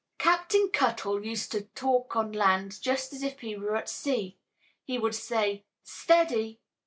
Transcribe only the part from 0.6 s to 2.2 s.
Cuttle used to talk